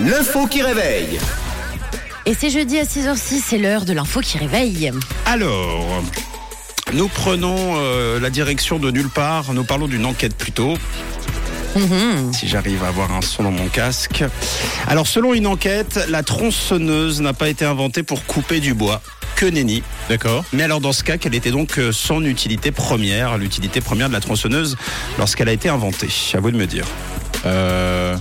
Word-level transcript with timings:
L'info 0.00 0.46
qui 0.46 0.62
réveille. 0.62 1.20
Et 2.26 2.34
c'est 2.34 2.50
jeudi 2.50 2.78
à 2.78 2.84
6h06, 2.84 3.42
c'est 3.44 3.58
l'heure 3.58 3.84
de 3.84 3.92
l'info 3.92 4.20
qui 4.20 4.38
réveille. 4.38 4.90
Alors, 5.26 6.02
nous 6.92 7.08
prenons 7.08 7.76
euh, 7.76 8.18
la 8.18 8.30
direction 8.30 8.78
de 8.78 8.90
nulle 8.90 9.08
part. 9.08 9.54
Nous 9.54 9.64
parlons 9.64 9.86
d'une 9.86 10.04
enquête 10.04 10.36
plutôt. 10.36 10.76
Si 12.32 12.48
j'arrive 12.48 12.84
à 12.84 12.88
avoir 12.88 13.12
un 13.12 13.22
son 13.22 13.44
dans 13.44 13.50
mon 13.50 13.68
casque. 13.68 14.24
Alors, 14.88 15.06
selon 15.06 15.34
une 15.34 15.46
enquête, 15.46 16.00
la 16.08 16.22
tronçonneuse 16.22 17.20
n'a 17.20 17.32
pas 17.32 17.48
été 17.48 17.64
inventée 17.64 18.02
pour 18.02 18.26
couper 18.26 18.60
du 18.60 18.74
bois. 18.74 19.00
Que 19.36 19.46
nenni. 19.46 19.82
D'accord. 20.08 20.44
Mais 20.52 20.62
alors, 20.62 20.80
dans 20.80 20.92
ce 20.92 21.02
cas, 21.02 21.16
quelle 21.18 21.34
était 21.34 21.50
donc 21.50 21.78
euh, 21.78 21.90
son 21.92 22.24
utilité 22.24 22.70
première, 22.70 23.38
l'utilité 23.38 23.80
première 23.80 24.08
de 24.08 24.12
la 24.14 24.20
tronçonneuse 24.20 24.76
lorsqu'elle 25.18 25.48
a 25.48 25.52
été 25.52 25.68
inventée? 25.68 26.08
À 26.34 26.40
vous 26.40 26.50
de 26.50 26.56
me 26.56 26.66
dire. 26.66 26.84
Euh, 27.46 28.16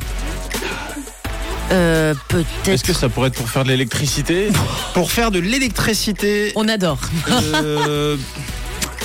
Euh, 1.72 2.12
Est-ce 2.14 2.44
peut-être. 2.64 2.84
que 2.84 2.94
ça 2.94 3.08
pourrait 3.08 3.30
être 3.30 3.36
pour 3.36 3.50
faire 3.50 3.64
de 3.64 3.70
l'électricité? 3.70 4.50
Pour 4.94 5.10
faire 5.12 5.32
de 5.32 5.40
l'électricité, 5.40 6.52
On 6.56 6.68
adore. 6.68 7.00
Euh, 7.30 8.18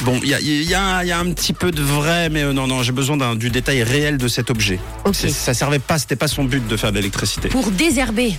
Bon, 0.02 0.18
il 0.22 0.28
y 0.28 0.34
a, 0.34 0.40
il 0.40 0.62
y 0.64 0.74
a- 0.74 1.02
il 1.04 1.08
y 1.08 1.12
a 1.12 1.18
un 1.18 1.30
petit 1.32 1.54
peu 1.54 1.70
de 1.70 1.80
vrai, 1.82 2.28
mais 2.28 2.42
euh, 2.42 2.52
non, 2.52 2.66
non, 2.66 2.82
j'ai 2.82 2.92
besoin 2.92 3.16
d'un- 3.16 3.34
du 3.34 3.48
détail 3.50 3.82
réel 3.82 4.18
de 4.18 4.28
cet 4.28 4.50
objet. 4.50 4.78
Ok. 5.06 5.14
C'est- 5.14 5.30
Ça 5.30 5.54
servait 5.54 5.78
pas, 5.78 5.98
c'était 5.98 6.16
pas 6.16 6.28
son 6.28 6.44
but 6.44 6.66
de 6.66 6.76
faire 6.76 6.90
de 6.92 6.96
l'électricité. 6.96 7.48
Pour 7.48 7.70
désherber. 7.70 8.34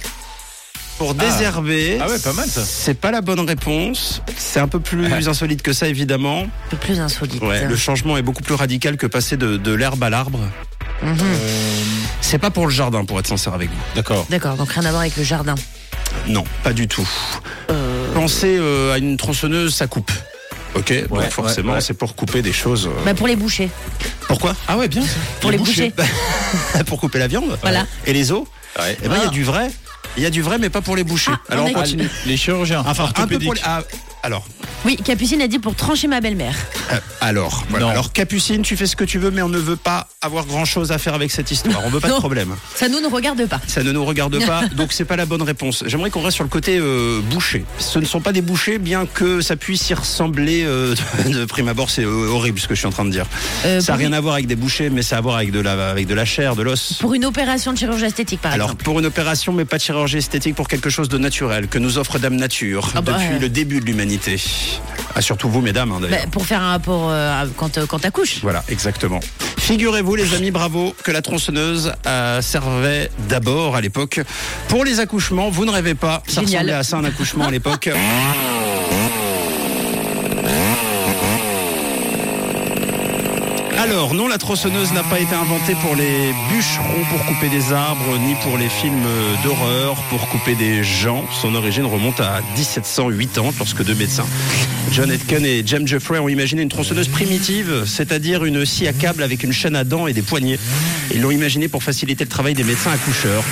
Pour 0.97 1.13
désherber, 1.13 1.99
Ah 2.01 2.07
ouais, 2.07 2.17
pas 2.19 2.33
mal, 2.33 2.47
ça. 2.49 2.63
C'est 2.65 2.95
pas 2.95 3.11
la 3.11 3.21
bonne 3.21 3.39
réponse. 3.41 4.21
C'est 4.35 4.59
un 4.59 4.67
peu 4.67 4.79
plus 4.79 5.05
Ouais. 5.07 5.27
insolite 5.27 5.61
que 5.61 5.71
ça, 5.73 5.87
évidemment. 5.87 6.41
Un 6.41 6.69
peu 6.71 6.77
plus 6.77 6.99
insolite. 6.99 7.41
Ouais, 7.43 7.65
le 7.65 7.75
changement 7.75 8.17
est 8.17 8.23
beaucoup 8.23 8.41
plus 8.41 8.55
radical 8.55 8.97
que 8.97 9.05
passer 9.05 9.37
de, 9.37 9.57
de 9.57 9.71
l'herbe 9.73 10.03
à 10.03 10.09
l'arbre. 10.09 10.39
Mhm. 11.03 11.17
C'est 12.21 12.39
pas 12.39 12.49
pour 12.49 12.65
le 12.65 12.71
jardin, 12.73 13.05
pour 13.05 13.19
être 13.19 13.27
sincère 13.27 13.53
avec 13.53 13.69
vous. 13.69 13.75
D'accord. 13.95 14.25
D'accord, 14.31 14.55
donc 14.55 14.71
rien 14.71 14.85
à 14.85 14.89
voir 14.89 15.01
avec 15.01 15.15
le 15.17 15.23
jardin. 15.23 15.53
Non, 16.27 16.43
pas 16.63 16.73
du 16.73 16.87
tout. 16.87 17.07
Euh, 17.69 18.11
Pensez 18.15 18.57
euh, 18.59 18.93
à 18.93 18.97
une 18.97 19.17
tronçonneuse, 19.17 19.75
ça 19.75 19.85
coupe. 19.85 20.11
Ok, 20.73 21.07
donc 21.09 21.21
forcément, 21.29 21.69
ouais, 21.69 21.75
ouais. 21.75 21.81
c'est 21.81 21.93
pour 21.93 22.15
couper 22.15 22.41
des 22.41 22.53
choses. 22.53 22.87
euh. 22.87 23.05
bah 23.05 23.13
pour 23.13 23.27
les 23.27 23.35
bouchers. 23.35 23.69
Pourquoi? 24.27 24.55
Ah 24.67 24.77
ouais, 24.77 24.87
bien. 24.87 25.03
Pour 25.41 25.51
les 25.51 25.57
bouchers. 25.57 25.93
Pour 26.87 26.99
couper 26.99 27.19
la 27.19 27.27
viande 27.27 27.57
Voilà. 27.61 27.85
Et 28.05 28.13
les 28.13 28.31
os 28.31 28.43
Ouais. 28.79 28.95
Eh 29.03 29.07
ben, 29.07 29.15
il 29.15 29.21
y 29.21 29.25
a 29.25 29.27
Ah. 29.27 29.31
du 29.31 29.43
vrai. 29.43 29.71
Il 30.17 30.23
y 30.23 30.25
a 30.25 30.29
du 30.31 30.41
vrai, 30.41 30.57
mais 30.57 30.69
pas 30.69 30.81
pour 30.81 30.95
les 30.95 31.03
boucher. 31.03 31.31
Ah, 31.31 31.53
Alors, 31.53 31.67
on 31.67 31.73
continue. 31.73 32.09
Les 32.25 32.37
chirurgiens. 32.37 32.83
Enfin, 32.85 33.09
un 33.15 33.27
peu 33.27 33.39
pour 33.39 33.53
les... 33.53 33.61
ah, 33.63 33.83
alors, 34.23 34.45
Oui, 34.85 34.95
Capucine 35.03 35.41
a 35.41 35.47
dit 35.47 35.59
pour 35.59 35.75
trancher 35.75 36.07
ma 36.07 36.21
belle-mère. 36.21 36.55
euh, 36.91 36.99
alors, 37.19 37.65
voilà. 37.69 37.89
Alors, 37.89 38.13
Capucine, 38.13 38.61
tu 38.61 38.77
fais 38.77 38.85
ce 38.85 38.95
que 38.95 39.03
tu 39.03 39.17
veux, 39.19 39.31
mais 39.31 39.41
on 39.41 39.49
ne 39.49 39.57
veut 39.57 39.75
pas 39.75 40.07
avoir 40.21 40.45
grand 40.45 40.65
chose 40.65 40.91
à 40.91 40.97
faire 40.97 41.13
avec 41.13 41.31
cette 41.31 41.51
histoire. 41.51 41.81
On 41.85 41.89
veut 41.89 41.99
pas 41.99 42.09
de 42.09 42.13
problème. 42.13 42.55
Ça 42.75 42.87
nous 42.87 42.99
ne 43.01 43.07
regarde 43.07 43.45
pas. 43.47 43.59
Ça 43.67 43.83
ne 43.83 43.91
nous 43.91 44.05
regarde 44.05 44.43
pas, 44.45 44.65
donc 44.75 44.93
c'est 44.93 45.05
pas 45.05 45.15
la 45.15 45.25
bonne 45.25 45.41
réponse. 45.41 45.83
J'aimerais 45.87 46.09
qu'on 46.09 46.21
reste 46.21 46.35
sur 46.35 46.43
le 46.43 46.49
côté 46.49 46.77
euh, 46.79 47.21
boucher. 47.21 47.65
Ce 47.79 47.99
ne 47.99 48.05
sont 48.05 48.21
pas 48.21 48.31
des 48.33 48.41
bouchers, 48.41 48.77
bien 48.77 49.05
que 49.05 49.41
ça 49.41 49.55
puisse 49.55 49.89
y 49.89 49.93
ressembler 49.93 50.63
euh, 50.65 50.95
de 51.25 51.45
prime 51.45 51.67
abord. 51.67 51.89
C'est 51.89 52.03
euh, 52.05 52.29
horrible 52.29 52.59
ce 52.59 52.67
que 52.67 52.75
je 52.75 52.79
suis 52.79 52.87
en 52.87 52.91
train 52.91 53.05
de 53.05 53.11
dire. 53.11 53.25
Euh, 53.65 53.81
ça 53.81 53.93
n'a 53.93 53.97
rien 53.97 54.13
à 54.13 54.21
voir 54.21 54.35
avec 54.35 54.47
des 54.47 54.55
bouchers, 54.55 54.89
mais 54.89 55.01
ça 55.01 55.15
a 55.15 55.17
à 55.17 55.21
voir 55.21 55.35
avec 55.37 55.51
de 55.51 55.59
la, 55.59 55.89
avec 55.89 56.05
de 56.05 56.13
la 56.13 56.25
chair, 56.25 56.55
de 56.55 56.61
l'os. 56.61 56.93
pour 56.99 57.15
une 57.15 57.25
opération 57.25 57.73
de 57.73 57.77
chirurgie 57.77 58.05
esthétique, 58.05 58.39
par 58.39 58.53
Alors 58.53 58.67
exemple. 58.67 58.83
pour 58.83 58.99
une 58.99 59.05
opération, 59.07 59.51
mais 59.51 59.65
pas 59.65 59.77
de 59.77 59.81
chirurgie 59.81 60.17
esthétique, 60.17 60.55
pour 60.55 60.67
quelque 60.67 60.91
chose 60.91 61.09
de 61.09 61.17
naturel 61.17 61.67
que 61.67 61.79
nous 61.79 61.97
offre 61.97 62.19
Dame 62.19 62.35
Nature 62.35 62.91
Ah 62.95 63.01
bah, 63.01 63.13
depuis 63.13 63.39
le 63.39 63.49
début 63.49 63.79
de 63.79 63.85
l'humanité. 63.85 64.39
Ah, 65.15 65.21
surtout 65.21 65.49
vous, 65.49 65.61
mesdames, 65.61 65.91
hein, 65.91 65.99
d'ailleurs. 66.01 66.19
Bah, 66.21 66.27
pour 66.31 66.45
faire 66.45 66.61
un 66.61 66.71
rapport 66.71 67.09
euh, 67.09 67.45
quand, 67.55 67.77
euh, 67.77 67.85
quand 67.87 67.99
t'accouches. 67.99 68.39
Voilà, 68.41 68.63
exactement. 68.69 69.19
Figurez-vous, 69.57 70.15
les 70.15 70.33
amis, 70.35 70.51
bravo, 70.51 70.93
que 71.03 71.11
la 71.11 71.21
tronçonneuse 71.21 71.93
euh, 72.05 72.41
servait 72.41 73.09
d'abord 73.27 73.75
à 73.75 73.81
l'époque 73.81 74.21
pour 74.67 74.85
les 74.85 74.99
accouchements. 74.99 75.49
Vous 75.49 75.65
ne 75.65 75.71
rêvez 75.71 75.95
pas, 75.95 76.21
ça 76.27 76.41
Génial. 76.41 76.45
ressemblait 76.67 76.73
à 76.73 76.83
ça 76.83 76.97
un 76.97 77.03
accouchement 77.05 77.45
à 77.47 77.51
l'époque. 77.51 77.89
Alors, 83.77 84.15
non, 84.15 84.27
la 84.27 84.39
tronçonneuse 84.39 84.91
n'a 84.91 85.03
pas 85.03 85.19
été 85.19 85.35
inventée 85.35 85.75
pour 85.75 85.95
les 85.95 86.33
bûcherons 86.49 87.03
pour 87.11 87.23
couper 87.27 87.47
des 87.47 87.71
arbres, 87.71 88.17
ni 88.17 88.33
pour 88.41 88.57
les 88.57 88.69
films 88.69 89.05
d'horreur 89.43 89.95
pour 90.09 90.27
couper 90.29 90.55
des 90.55 90.83
gens. 90.83 91.23
Son 91.41 91.53
origine 91.53 91.85
remonte 91.85 92.19
à 92.19 92.41
1708 92.55 93.37
ans, 93.37 93.53
lorsque 93.59 93.83
deux 93.83 93.93
médecins, 93.93 94.25
John 94.91 95.11
Etken 95.11 95.45
et 95.45 95.61
James 95.63 95.87
Jeffrey, 95.87 96.17
ont 96.17 96.27
imaginé 96.27 96.63
une 96.63 96.69
tronçonneuse 96.69 97.07
primitive, 97.07 97.83
c'est-à-dire 97.85 98.45
une 98.45 98.65
scie 98.65 98.87
à 98.87 98.93
câble 98.93 99.21
avec 99.21 99.43
une 99.43 99.53
chaîne 99.53 99.75
à 99.75 99.83
dents 99.83 100.07
et 100.07 100.13
des 100.13 100.23
poignées. 100.23 100.59
Ils 101.13 101.21
l'ont 101.21 101.31
imaginé 101.31 101.67
pour 101.67 101.83
faciliter 101.83 102.23
le 102.23 102.29
travail 102.29 102.55
des 102.55 102.63
médecins 102.63 102.91
accoucheurs. 102.91 103.43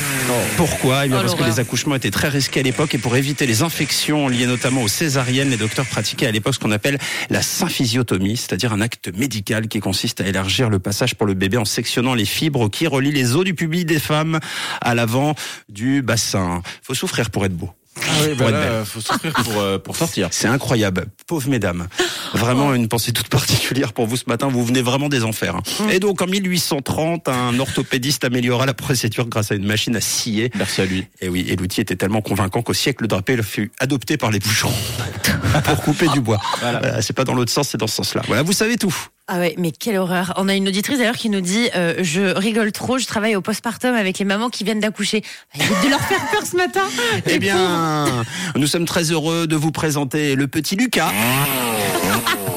Pourquoi 0.57 1.05
Eh 1.05 1.09
bien 1.09 1.17
Oh, 1.19 1.21
Parce 1.21 1.35
que 1.35 1.43
les 1.43 1.59
accouchements 1.59 1.95
étaient 1.95 2.11
très 2.11 2.29
risqués 2.29 2.61
à 2.61 2.63
l'époque 2.63 2.95
et 2.95 2.97
pour 2.97 3.15
éviter 3.15 3.45
les 3.45 3.61
infections 3.61 4.27
liées 4.27 4.47
notamment 4.47 4.81
aux 4.81 4.87
césariennes, 4.87 5.49
les 5.49 5.57
docteurs 5.57 5.85
pratiquaient 5.85 6.27
à 6.27 6.31
l'époque 6.31 6.55
ce 6.55 6.59
qu'on 6.59 6.71
appelle 6.71 6.97
la 7.29 7.41
symphysiotomie, 7.41 8.37
c'est-à-dire 8.37 8.73
un 8.73 8.81
acte 8.81 9.09
médical 9.15 9.67
qui 9.67 9.79
consiste 9.79 10.21
à 10.21 10.27
élargir 10.27 10.69
le 10.69 10.79
passage 10.79 11.15
pour 11.15 11.27
le 11.27 11.33
bébé 11.33 11.57
en 11.57 11.65
sectionnant 11.65 12.13
les 12.13 12.25
fibres 12.25 12.69
qui 12.69 12.87
relient 12.87 13.11
les 13.11 13.35
os 13.35 13.43
du 13.43 13.53
pubis 13.53 13.85
des 13.85 13.99
femmes 13.99 14.39
à 14.81 14.95
l'avant 14.95 15.35
du 15.69 16.01
bassin. 16.01 16.61
Faut 16.81 16.95
souffrir 16.95 17.29
pour 17.29 17.45
être 17.45 17.55
beau. 17.55 17.69
Ah 17.97 18.01
oui, 18.23 18.33
bah 18.37 18.51
là, 18.51 18.85
faut 18.85 18.99
souffrir 19.01 19.33
pour, 19.33 19.59
euh, 19.59 19.77
pour 19.77 19.95
sortir. 19.95 20.27
C'est 20.31 20.47
incroyable. 20.47 21.05
Pauvres 21.27 21.49
mesdames. 21.49 21.87
Vraiment 22.33 22.73
une 22.73 22.87
pensée 22.87 23.13
toute 23.13 23.29
particulière 23.29 23.93
pour 23.93 24.05
vous 24.07 24.17
ce 24.17 24.25
matin. 24.27 24.47
Vous 24.47 24.63
venez 24.65 24.81
vraiment 24.81 25.09
des 25.09 25.23
enfers. 25.23 25.55
hein. 25.55 25.61
Et 25.91 25.99
donc 25.99 26.21
en 26.21 26.27
1830, 26.27 27.29
un 27.29 27.57
orthopédiste 27.59 28.23
améliora 28.25 28.65
la 28.65 28.73
procédure 28.73 29.27
grâce 29.27 29.51
à 29.51 29.55
une 29.55 29.65
machine 29.65 29.95
à 29.95 30.01
scier. 30.01 30.51
Merci 30.55 30.81
à 30.81 30.85
lui. 30.85 31.07
Et 31.21 31.29
oui, 31.29 31.45
et 31.47 31.55
l'outil 31.55 31.81
était 31.81 31.95
tellement 31.95 32.21
convaincant 32.21 32.61
qu'au 32.61 32.73
siècle 32.73 33.07
drapé, 33.07 33.33
il 33.33 33.43
fut 33.43 33.71
adopté 33.79 34.17
par 34.17 34.31
les 34.31 34.39
boucherons 34.39 34.73
pour 35.63 35.81
couper 35.81 36.07
du 36.09 36.19
bois. 36.21 36.39
Voilà, 36.61 37.01
c'est 37.01 37.13
pas 37.13 37.23
dans 37.23 37.33
l'autre 37.33 37.51
sens, 37.51 37.69
c'est 37.69 37.77
dans 37.77 37.87
ce 37.87 37.95
sens-là. 37.95 38.21
Voilà, 38.27 38.43
vous 38.43 38.53
savez 38.53 38.77
tout. 38.77 38.95
Ah 39.27 39.39
ouais, 39.39 39.55
mais 39.57 39.71
quelle 39.71 39.97
horreur. 39.97 40.33
On 40.37 40.47
a 40.47 40.53
une 40.53 40.67
auditrice 40.67 40.99
d'ailleurs 40.99 41.15
qui 41.15 41.31
nous 41.31 41.41
dit 41.41 41.69
euh, 41.75 41.95
Je 42.03 42.21
rigole 42.37 42.71
trop, 42.71 42.99
je 42.99 43.07
travaille 43.07 43.35
au 43.35 43.41
postpartum 43.41 43.95
avec 43.95 44.19
les 44.19 44.25
mamans 44.25 44.51
qui 44.51 44.63
viennent 44.63 44.79
d'accoucher. 44.79 45.23
Bah, 45.57 45.65
évite 45.65 45.83
de 45.83 45.89
leur 45.89 46.01
faire 46.01 46.21
peur 46.31 46.45
ce 46.45 46.55
matin. 46.55 46.83
Eh 47.27 47.39
bien, 47.39 48.23
nous 48.55 48.67
sommes 48.67 48.85
très 48.85 49.11
heureux 49.11 49.47
de 49.47 49.55
vous 49.55 49.71
présenter 49.71 50.35
le 50.35 50.47
petit 50.47 50.75
Lucas. 50.75 51.11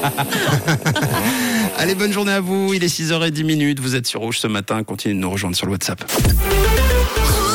Allez, 1.77 1.95
bonne 1.95 2.13
journée 2.13 2.33
à 2.33 2.39
vous. 2.39 2.73
Il 2.73 2.83
est 2.83 2.87
6h10 2.87 3.43
minutes. 3.43 3.79
Vous 3.79 3.95
êtes 3.95 4.05
sur 4.05 4.21
Rouge 4.21 4.37
ce 4.37 4.47
matin. 4.47 4.83
Continuez 4.83 5.15
de 5.15 5.19
nous 5.19 5.31
rejoindre 5.31 5.55
sur 5.55 5.65
le 5.65 5.71
WhatsApp. 5.71 6.03